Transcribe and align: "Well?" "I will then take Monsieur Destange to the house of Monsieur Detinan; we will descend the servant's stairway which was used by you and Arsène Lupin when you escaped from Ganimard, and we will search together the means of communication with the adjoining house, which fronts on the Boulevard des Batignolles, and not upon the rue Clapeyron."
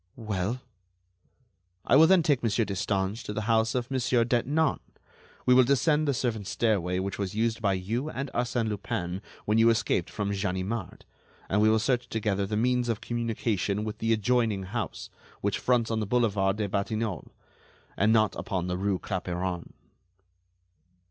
"Well?" 0.17 0.61
"I 1.85 1.95
will 1.95 2.07
then 2.07 2.23
take 2.23 2.41
Monsieur 2.41 2.65
Destange 2.65 3.21
to 3.23 3.33
the 3.33 3.41
house 3.41 3.75
of 3.75 3.91
Monsieur 3.91 4.23
Detinan; 4.25 4.79
we 5.45 5.53
will 5.53 5.63
descend 5.63 6.07
the 6.07 6.13
servant's 6.15 6.49
stairway 6.49 6.97
which 6.97 7.19
was 7.19 7.35
used 7.35 7.61
by 7.61 7.73
you 7.73 8.09
and 8.09 8.31
Arsène 8.33 8.67
Lupin 8.67 9.21
when 9.45 9.59
you 9.59 9.69
escaped 9.69 10.09
from 10.09 10.33
Ganimard, 10.33 11.05
and 11.49 11.61
we 11.61 11.69
will 11.69 11.77
search 11.77 12.09
together 12.09 12.47
the 12.47 12.57
means 12.57 12.89
of 12.89 12.99
communication 12.99 13.83
with 13.83 13.99
the 13.99 14.11
adjoining 14.11 14.63
house, 14.63 15.11
which 15.41 15.59
fronts 15.59 15.91
on 15.91 15.99
the 15.99 16.07
Boulevard 16.07 16.57
des 16.57 16.67
Batignolles, 16.67 17.29
and 17.95 18.11
not 18.11 18.35
upon 18.37 18.65
the 18.65 18.77
rue 18.79 18.97
Clapeyron." 18.97 19.71